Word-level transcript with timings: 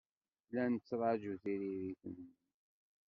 La 0.53 0.63
nettṛaju 0.71 1.33
tiririt-nnem. 1.43 2.35